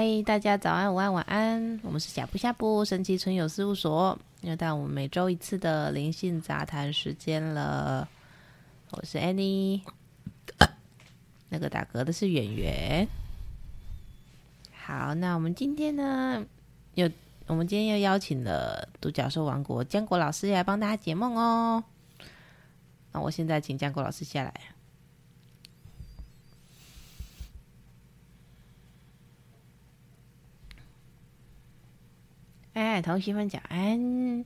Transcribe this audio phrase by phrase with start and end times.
[0.00, 1.80] 嗨，大家早安、午安、晚安。
[1.82, 8.08] 我们是呷哺呷哺神奇存有事务所，又到我们每周一次的灵性杂谈时间了。
[8.92, 9.80] 我是 Annie，
[11.50, 13.08] 那个打嗝的是圆圆。
[14.72, 16.46] 好，那我们今天呢，
[16.94, 17.10] 又
[17.48, 21.82] 我们今天又邀请了独角兽王国浆果老师来帮大家解梦哦。
[23.10, 24.54] 那我现在请浆果老师下来。
[32.78, 34.44] 哎，同学们早安！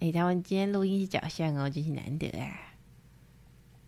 [0.00, 2.58] 哎，他们今天录音是早上哦，真是难得啊。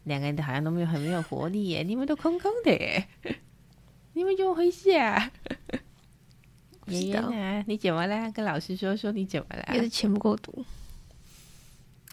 [0.05, 3.09] 两个人都好像都没有很没有活力耶，你们都空空的耶，
[4.13, 5.29] 你们怎么回事啊？
[6.87, 8.31] 圆圆啊，你怎么了？
[8.31, 9.75] 跟老师说说你怎么了？
[9.75, 10.65] 也是钱不够多。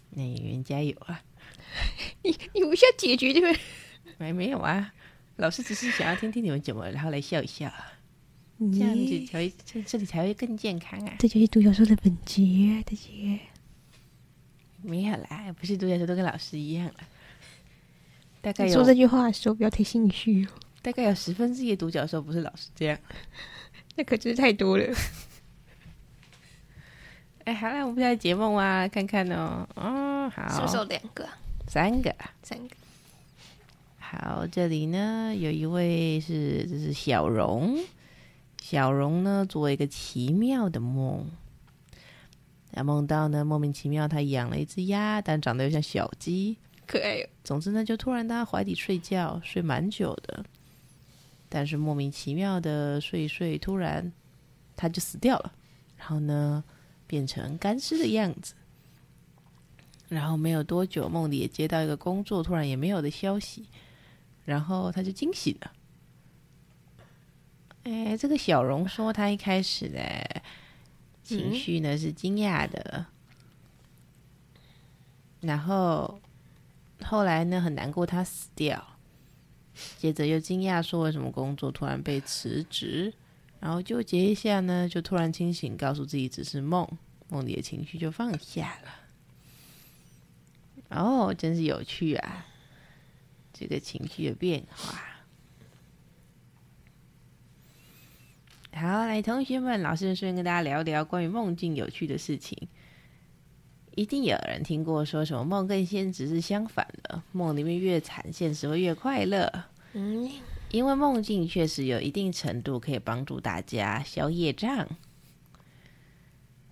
[0.09, 1.21] 那圆圆加油啊！
[2.23, 3.59] 你你不需要解决对不对？
[4.17, 4.91] 没没有啊，
[5.35, 7.71] 老师只是想要听听你们怎么，然后来笑一笑。
[8.69, 11.15] 这样子才会这这里才会更健康啊！
[11.17, 12.41] 这就是独角兽的本质，
[12.85, 13.39] 大姐。
[14.83, 16.95] 没有啦，不是独角兽都跟老师一样了。
[18.41, 20.49] 大概有说这句话的时候不要太心虚哦。
[20.81, 22.99] 大概有十分之一的独角兽不是老师这样，
[23.95, 24.85] 那可真是太多了。
[27.45, 29.67] 哎，好了，我们再来解梦啊，看看哦。
[29.75, 31.27] 哦，好，是不是有两个？
[31.67, 32.75] 三个，三个。
[33.97, 37.79] 好，这里呢有一位是，这是小荣。
[38.61, 41.25] 小荣呢，做了一个奇妙的梦，
[42.71, 47.27] 他梦到呢，莫名其妙，他养了一只鸭，但长得又像小鸡，可爱哟。
[47.43, 50.45] 总之呢，就突然在他怀里睡觉，睡蛮久的，
[51.49, 54.13] 但是莫名其妙的睡一睡，突然
[54.77, 55.51] 他就死掉了，
[55.97, 56.63] 然后呢，
[57.07, 58.53] 变成干尸的样子。
[60.07, 63.65] 然后没有多久，梦里也接到一个工作突然也没有的消息，
[64.45, 65.71] 然后他就惊醒了。
[67.83, 70.41] 哎，这个小荣说，他一开始的
[71.23, 73.07] 情绪呢是惊讶的，
[75.39, 76.21] 然后
[77.03, 78.95] 后来呢很难过，他死掉，
[79.97, 83.11] 接着又惊讶说为什么工作突然被辞职，
[83.59, 86.87] 然后纠结一下呢，就突然清醒，告诉自己只是梦，
[87.29, 88.89] 梦里的情绪就放下了。
[90.89, 92.45] 哦，真是有趣啊，
[93.51, 95.10] 这个情绪的变化。
[98.73, 102.67] 好，来，同学们，老师顺便跟大家聊聊关于梦境有趣的事情。
[103.95, 109.65] 一定有人听过说什么梦跟现实是相反的，梦里面越惨，现实会越快乐。
[109.93, 110.31] 嗯，
[110.71, 114.87] 因为梦境确实有一定程度可以帮助大家消业障。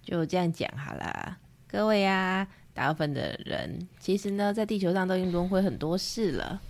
[0.02, 1.38] 就这样讲好了，
[1.68, 6.62] 各位啊，大部分的人其实呢，在地球上都已经轮回很多事了。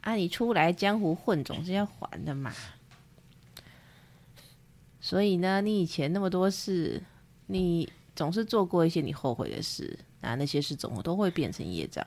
[0.00, 2.52] 啊，你出来江湖混，总是要还的嘛。
[5.08, 7.02] 所以呢，你以前那么多事，
[7.46, 12.06] 你总是做过一些你后悔的事，那那些事总都会变成业障。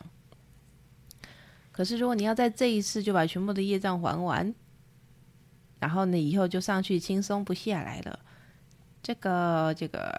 [1.71, 4.53] 可是如果你要在这一次就把全部的业障还完，
[5.79, 8.19] 然后呢，以后就上去轻松不下来了，
[9.01, 10.13] 这个这个，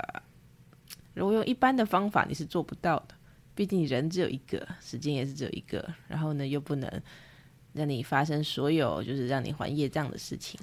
[1.14, 3.14] 如果用一般的方法你是做不到的，
[3.54, 6.90] 毕竟人只有一个，时间也是只有一个，然后呢，又不能
[7.74, 10.58] 让你发生所有就是让你还业障的事情。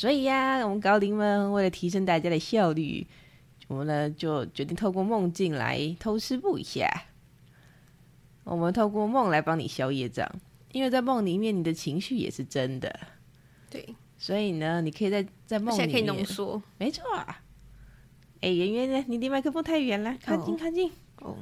[0.00, 3.06] 所以呀，我们高龄们为了提升大家的效率，
[3.68, 6.88] 我们呢就决定透过梦境来偷师步一下。
[8.44, 10.26] 我们透过梦来帮你消业障，
[10.72, 12.98] 因为在梦里面你的情绪也是真的。
[13.68, 16.62] 对，所以呢，你可以在在梦里面可以浓缩。
[16.78, 17.04] 没错。
[18.40, 19.04] 哎，圆圆呢？
[19.06, 20.90] 你离麦克风太远了，靠近靠近。
[21.18, 21.36] 哦，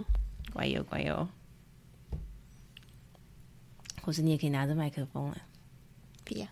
[0.52, 1.28] 乖哟乖哟。
[4.02, 5.38] 或是你也可以拿着麦克风啊。
[6.24, 6.48] 不要。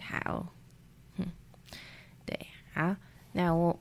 [0.00, 0.46] 好。
[2.72, 2.96] 好，
[3.32, 3.78] 那我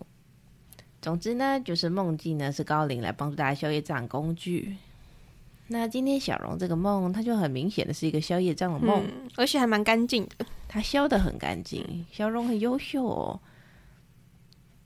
[1.02, 4.76] 总之呢，就是梦境呢是高龄来帮助大家消业障工具。
[5.68, 10.46] 那今天小荣这个梦，它就很明显的是一个消业障的梦，嗯，而且还蛮干净的。
[10.68, 13.40] 他消的很干净，小荣很优秀哦。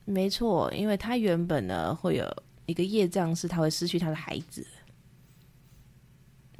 [0.05, 4.65] 没错，因为他原本呢会有一个业障，是他会失去他的孩子。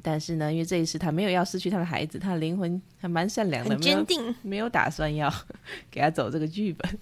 [0.02, 5.32] 但是呢，因为这一次他没有要失去他的孩子，他的灵魂还蛮善良的，很坚定，没有，没有打算要
[5.92, 7.00] 给他走这个剧本。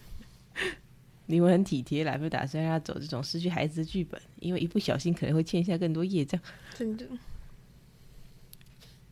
[1.25, 6.39] 你们很体贴来，不打算让他走这种失去孩子的剧本，因为一不小心可能会欠下更多业障。
[6.77, 7.05] 真的，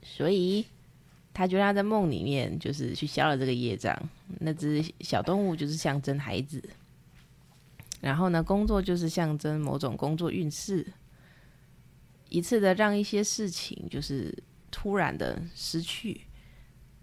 [0.03, 0.65] 所以
[1.33, 3.97] 他就让他在梦里面，就是去消了这个业障。
[4.39, 6.61] 那只小动物就是象征孩子，
[8.01, 10.85] 然后呢，工作就是象征某种工作运势，
[12.27, 14.37] 一次的让一些事情就是
[14.69, 16.21] 突然的失去，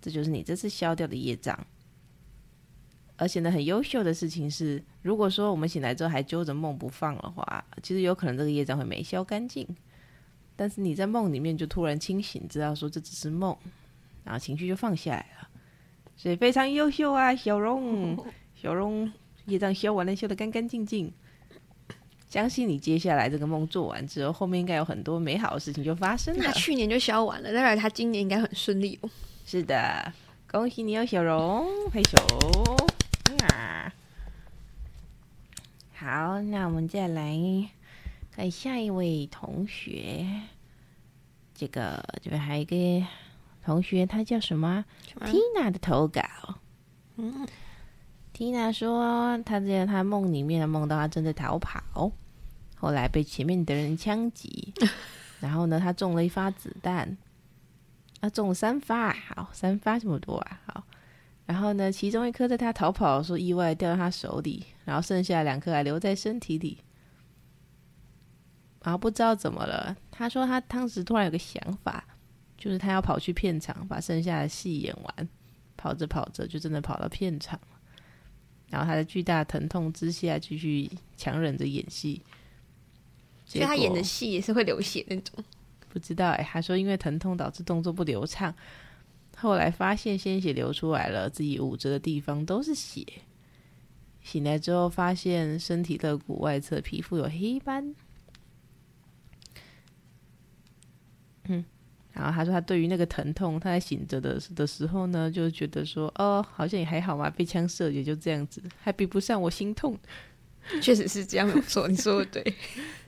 [0.02, 1.66] 这就是你这次消掉的业障。
[3.18, 9.66] 而且呢很优秀的事情是，如果说我们醒来之后还揪着梦不放的话，其实有可能这个业障会没消干净。
[10.54, 13.56] 但是你在梦里面就突然清醒，知道说这只是梦，
[14.24, 15.48] 然后情绪就放下来了，
[16.16, 18.16] 所以非常优秀啊，小荣，
[18.54, 19.12] 小荣
[19.46, 21.12] 业障消完了，消得干干净净。
[22.28, 26.44] 相信你接下来这个梦做完之后，后面应该有很多美好的事情就发生了。
[26.44, 29.10] 他去年就消完了，当然他今年应该很顺利哦。
[29.46, 30.12] 是的，
[30.50, 32.18] 恭喜你哦，小荣，拍手。
[33.46, 33.92] 啊，
[36.10, 37.36] 好，那我们再来
[38.30, 40.26] 看下一位同学。
[41.54, 43.06] 这个这边还有一个
[43.62, 46.22] 同学，他叫什么，什么？Tina 的投稿。
[47.16, 47.46] 嗯
[48.34, 52.10] ，Tina 说，他在他梦里面梦到他正在逃跑，
[52.76, 54.72] 后来被前面的人枪击，
[55.40, 57.18] 然后呢，他中了一发子弹，
[58.18, 60.84] 他，中了三发，好，三发这么多啊，好。
[61.48, 66.76] 然后呢，其中一颗在他逃跑的时候意外掉到他手里，然后剩下两颗还留在身体里。
[68.82, 72.04] 然后不知道怎么了，他说他当时突然有个想法，
[72.58, 75.28] 就是他要跑去片场把剩下的戏演完。
[75.80, 77.78] 跑着跑着就真的跑到片场了，
[78.68, 82.20] 然后他在巨大疼痛之下继续强忍着演戏。
[83.46, 85.42] 所以他演的戏也是会流血那种？
[85.88, 88.52] 不知道哎，他说因为疼痛导致动作不流畅。
[89.40, 93.06] 后来发现鲜血流出来了，自己捂着的地方都是血。
[94.22, 97.94] 醒来之后发现身体肋骨外侧皮肤有黑斑。
[101.44, 101.64] 嗯，
[102.12, 109.96] 然后他说他对于那个疼痛，他在醒着的的时候呢，就觉得说哦，好像也还好嘛，被枪射也就这样子，还比不上我心痛。
[110.82, 112.54] 确实是这样，没有错，你说的对。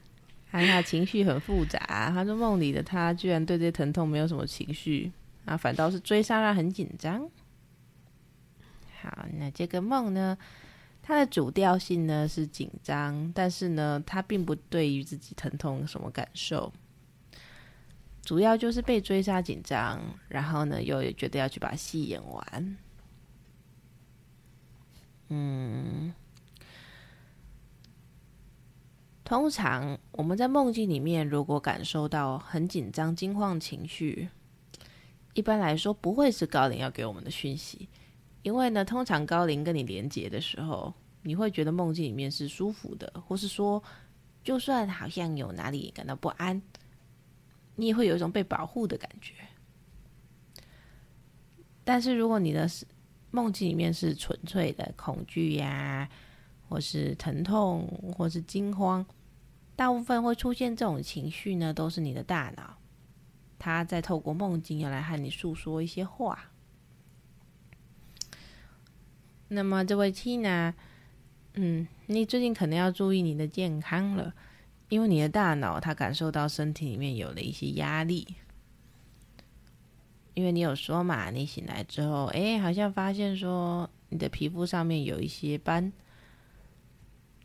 [0.50, 1.78] 他情绪很复杂，
[2.14, 5.12] 他说梦里的他居然对这些疼痛没有什么情绪。
[5.50, 7.28] 啊，反倒是追杀他很紧张。
[9.02, 10.38] 好，那这个梦呢，
[11.02, 16.72] 它的主调性呢是紧张，但是呢，他并不对于自己疼痛什么感受，
[18.22, 22.76] 主要就是被追杀紧张，然后呢，又觉得要去把戏演完。
[25.30, 26.14] 嗯，
[29.24, 34.28] 通常我们在梦境里面，如果感受到很紧张、惊慌情绪。
[35.34, 37.88] 一般来说，不会是高龄要给我们的讯息，
[38.42, 40.92] 因为呢，通常高龄跟你连接的时候，
[41.22, 43.82] 你会觉得梦境里面是舒服的，或是说，
[44.42, 46.60] 就算好像有哪里感到不安，
[47.76, 49.34] 你也会有一种被保护的感觉。
[51.84, 52.68] 但是如果你的
[53.30, 56.08] 梦境里面是纯粹的恐惧呀，
[56.68, 57.86] 或是疼痛，
[58.16, 59.06] 或是惊慌，
[59.76, 62.76] 大部分会出现这种情绪呢，都是你的大脑。
[63.60, 66.50] 他在透过梦境要来和你诉说一些话。
[69.48, 70.72] 那么，这位 Tina，
[71.54, 74.32] 嗯，你最近可能要注意你的健康了，
[74.88, 78.26] 因为你的大脑它感受到身体里面有了一些压力。
[80.34, 85.92] 因为你有说嘛，你醒来之后，哎，好像发现说你的皮肤上面有一些斑，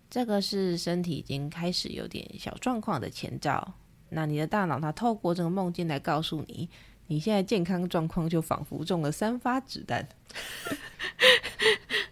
[0.10, 3.74] 这个是身体已经开始有点小状况的前兆。
[4.10, 6.70] 那你的大脑它透过这个梦境来告诉你，
[7.08, 10.08] 你现在健康状况就仿佛中了三发子弹。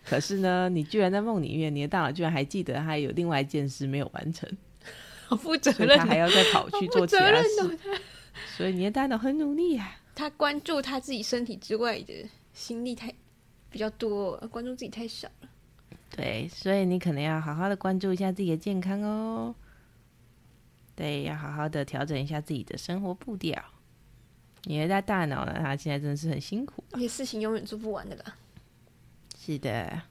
[0.05, 4.49] 可是呢，你居然在梦里面，你的大脑居然还记得还有另外一件事没有完成，
[5.27, 7.79] 好负责任，他还要再跑去做其他事。
[8.55, 12.13] 所以你的大脑很努力啊，他关注他自己身体之外的
[12.53, 13.11] 心力太
[13.69, 15.49] 比较多，关注自己太少了。
[16.15, 19.55] 对，所以你可能要好好的关注一下自己的健康哦。
[21.03, 23.61] 对，要好好的调整一下自己的生活步调。
[24.63, 25.53] 你的大脑呢？
[25.59, 28.37] 他现在真的是很辛苦，而且事情永远做不完的啦。
[29.37, 30.01] 是的。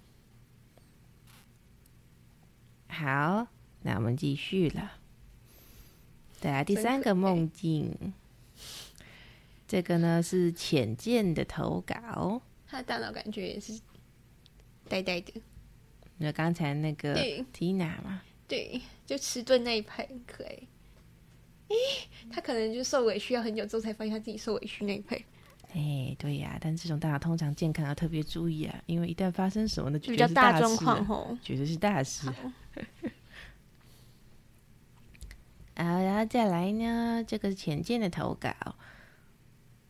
[2.89, 3.47] 好，
[3.81, 4.93] 那我们继续了。
[6.39, 8.13] 再来第三个梦境，
[9.67, 12.43] 这个呢是浅见的投稿。
[12.67, 13.81] 他的大脑感觉也是
[14.91, 15.41] 呆呆的。
[16.19, 17.15] 那刚才那个
[17.55, 18.21] Tina 嘛？
[18.47, 20.59] 对，就迟钝那一派很可爱。
[22.31, 25.17] 他可能就受委屈，要很久之后才发现他自己受委屈那一派。
[25.75, 32.29] 哎，对呀，但这种大家通常健康要特别注意啊，因为一旦发生什么呢，比较大状况吼，绝对是大事。
[35.75, 38.51] 啊， 然后再来呢，这个是浅见的投稿，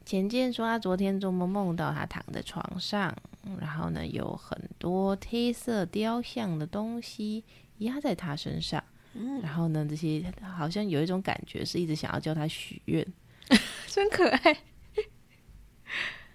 [0.04, 3.12] 浅见说他昨天做梦梦到他躺在床上，
[3.60, 7.42] 然后呢有很多黑色雕像的东西
[7.78, 8.84] 压在他身上。
[9.14, 13.06] 嗯，然后呢，这些好像有一种感觉，是一直想要叫他许愿，
[13.86, 14.56] 真可爱。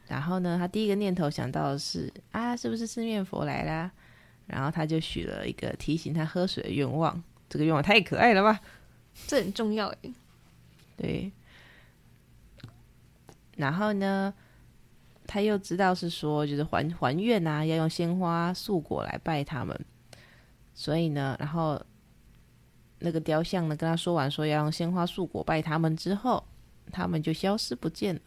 [0.07, 3.91] 然后呢，他第一个念头想到的是啊，是不是四面佛来啦？
[4.45, 8.61] 然后他就许了一个提醒他喝水的愿望，这个愿望太可爱了吧？
[9.25, 9.97] 这很重要哎。
[10.95, 11.31] 对。
[13.57, 14.33] 然后呢，
[15.25, 19.77] 他又知道是说，就是还还愿啊，要用鲜花素果来拜他们。
[20.73, 21.83] 所以呢，然后
[22.99, 26.43] 那个雕像呢，跟他说完说要用鲜花素果拜他们之后，
[26.91, 28.21] 他们就消失不见了。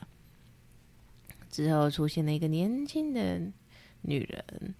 [1.49, 3.41] 之后出现了一个年轻的
[4.03, 4.75] 女人，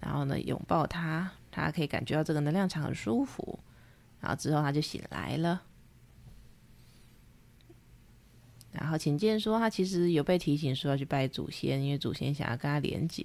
[0.00, 3.58] 然后呢拥抱他，他可以感觉到这个能量场很舒服。
[4.20, 5.62] 然后之后他就醒来了。
[8.72, 13.24] 然后浅见说，他其实有被提醒说要去拜祖先，因为祖先想要跟他连接。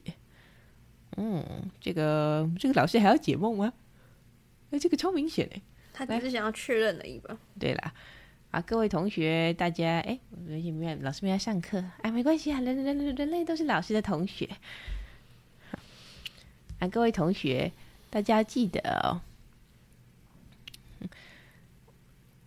[1.17, 1.43] 嗯，
[1.81, 3.73] 这个这个老师还要解梦吗？
[4.71, 5.61] 哎，这个超明显哎，
[5.93, 7.37] 他只是想要确认而已吧。
[7.59, 7.93] 对啦，
[8.51, 14.49] 啊，各位同学，大家哎，没有老师没来上课，哎，没关系啊，人人人人类都是老师的同学。
[16.79, 17.71] 啊，各位同学，
[18.09, 19.21] 大家记得哦。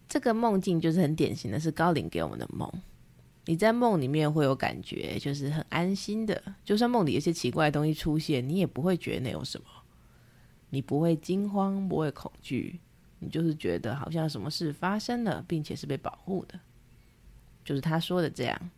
[0.08, 2.70] 这个梦境就是很典型的，是高龄给我们的梦。
[3.44, 6.42] 你在梦里面会有感觉，就是很安心的。
[6.64, 9.66] 就算梦里有些奇怪的东西出现，你也不会觉得那有什么，
[10.70, 12.78] 你不会惊慌，不会恐惧，
[13.18, 16.58] 你就是觉得好像什么事发生了，并且是被保护的。
[17.64, 18.70] 就是他说的这样，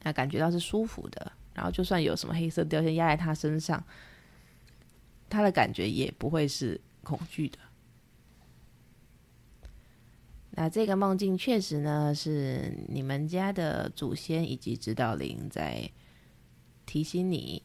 [0.00, 1.32] 他感觉到是舒服的。
[1.52, 3.84] 然后就算有什么黑色雕像压在他身上，
[5.28, 7.58] 他的感觉也不会是恐惧的。
[10.52, 15.90] 那这个梦境确实呢，是你们家的祖先以及指导灵在
[16.86, 17.62] 提醒你，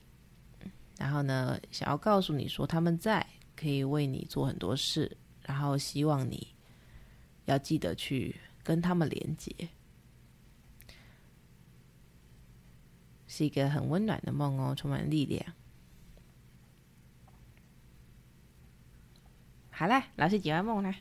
[0.98, 3.26] 然后呢，想要告诉你说他们在，
[3.56, 6.56] 可以为你做很多事，然后希望你
[7.46, 9.54] 要记得去跟他们连接，
[13.28, 15.44] 是一个很温暖的梦哦，充满力量。
[19.72, 20.96] 好了，老师解完梦了。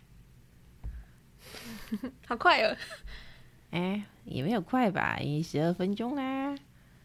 [2.27, 2.77] 好快哦！
[3.71, 6.57] 哎，也没有快吧，已经十二分钟啦。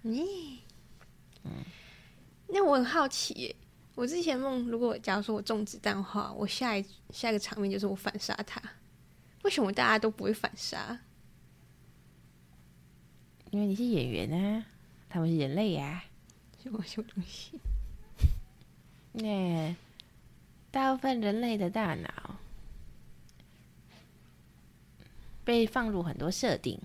[0.04, 0.60] 咦，
[1.44, 1.52] 嗯，
[2.52, 3.56] 那我很好奇耶，
[3.96, 8.62] 我之前梦，如果假如说我中子弹的话，我下一下一个场面就是我反杀他。
[9.44, 11.00] 为什么大家都不会反杀？
[13.52, 14.66] 因为你是演员啊，
[15.08, 16.04] 他们是人类呀。
[16.62, 17.60] 什么什么东西？
[19.14, 19.76] 那
[20.72, 22.36] 大部分人类的大脑。
[25.46, 26.80] 被放入很多设定，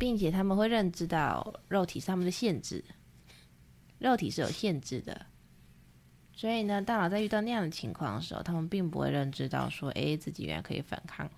[0.00, 2.82] 并且他们会认知到肉体上面的限制，
[3.98, 5.26] 肉体是有限制的，
[6.32, 11.30] 所以呢，大脑在遇到那样的情况的时候，他们并不会认知到说，哎，自己原来可以反抗，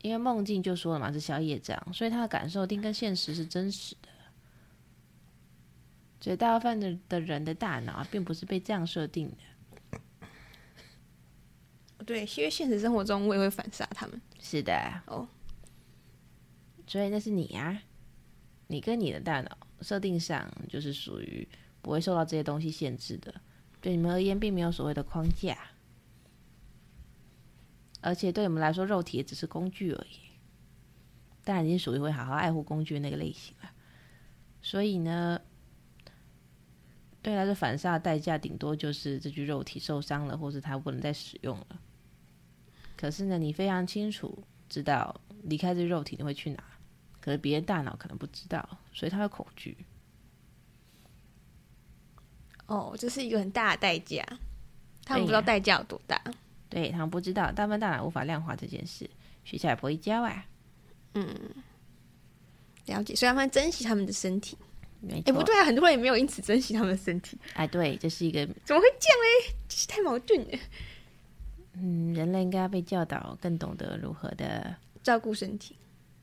[0.00, 4.08] 因为梦境就说了嘛，是消业障，所以他的感受一定跟现实是真实的，
[6.20, 10.00] 所以大部分的的人的大脑并不是被这样设定的。
[12.06, 14.22] 对，因为现实生活中我也会反杀他们。
[14.40, 14.72] 是的，
[15.06, 15.28] 哦，
[16.88, 17.80] 所以那是你啊，
[18.66, 21.46] 你跟你的大脑设定上就是属于
[21.80, 23.32] 不会受到这些东西限制的，
[23.80, 25.56] 对你们而言并没有所谓的框架，
[28.00, 30.16] 而且对你们来说，肉体也只是工具而已。
[31.44, 33.70] 当然，你属于会好好爱护工具那个类型了。
[34.60, 35.40] 所以呢，
[37.22, 41.80] 对他的反杀的代价，顶多就是这具肉体受伤了，或是他不能再使用了。
[42.96, 46.62] 可是呢，你非常清楚知道离开这肉体你会去哪，
[47.20, 49.76] 可是别人大脑可能不知道，所以他会恐惧。
[52.66, 54.22] 哦，这是一个很大的代价，
[55.04, 56.20] 他们不知道代价有多大。
[56.68, 59.08] 对，对他们不知道，大部分大脑无法量化这件事，
[59.44, 60.44] 学校也不会教啊。
[61.14, 61.26] 嗯，
[62.86, 64.56] 了解，所以他们珍惜他们的身体。
[65.08, 67.38] 哎，不对啊，很多人也没有因此珍惜他们的身体。
[67.54, 69.56] 哎，对，这是一个怎么会这样嘞？
[69.68, 70.58] 这是太矛盾了。
[71.72, 75.76] 嗯，人类应该要被教导，更懂得如何的照顾身体，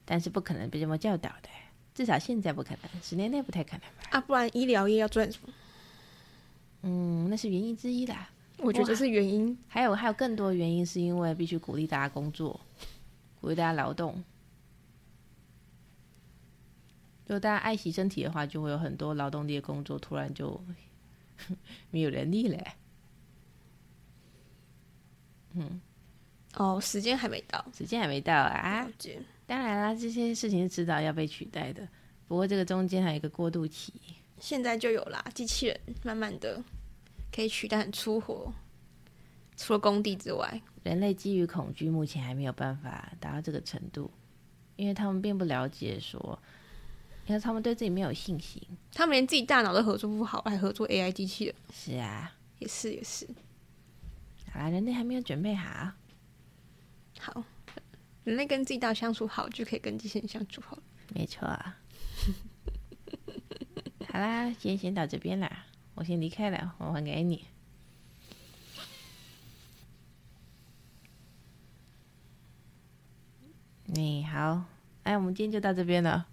[0.06, 1.50] 但是不可能被这么教导的，
[1.94, 4.10] 至少现在不可能，十年内不太可能吧？
[4.12, 5.54] 啊，不然医疗业要赚什么？
[6.84, 8.30] 嗯，那是原因之一啦。
[8.60, 12.60] 我觉得这是原因，还有还有更多原因，是因为必须鼓励大家工作，
[13.42, 14.24] 鼓励大家劳动。
[17.28, 20.64] 如果大家爱惜身体的话，就会有很多劳动力的工作突然就
[21.90, 22.64] 没有人力了。
[25.54, 25.82] 嗯，
[26.54, 28.88] 哦，时间还没到，时间还没到啊！
[29.46, 31.88] 当然啦，这些事情是迟早要被取代的。
[32.28, 33.94] 不过这个中间还有一个过渡期，
[34.40, 36.64] 现在就有啦，机器人慢慢的
[37.32, 38.52] 可以取代很粗活，
[39.56, 44.10] 除了工地之外，人类基于恐惧，目前还没有办法达到这个程度，
[44.76, 46.40] 因为他们并不了解说
[47.28, 48.62] 因为他们对自己没有信心，
[48.94, 51.56] 他们连自己大脑都合作不好，还合作 AI 机器人。
[51.72, 53.28] 是啊，也是也是。
[54.52, 55.92] 好啦，人类还没有准备好。
[57.20, 57.44] 好，
[58.26, 60.78] 人类跟自己大脑相处好，就可以跟机器人相处好。
[61.14, 61.78] 没错啊。
[64.12, 67.46] 好啦，今天先到这边啦，我先离开了，我还给你。
[73.86, 74.64] 你好，
[75.04, 76.28] 哎，我们今天就到这边了。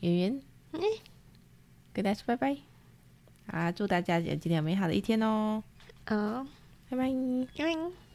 [0.00, 0.80] 圆圆，嗯，
[1.94, 2.58] 跟大家说拜拜。
[3.46, 5.64] 好，祝大家有今天有美好的一天哦。
[6.08, 6.46] 哦，
[6.90, 7.08] 拜拜。
[7.56, 8.09] 拜拜。